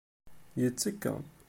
[0.61, 1.13] Yettekka.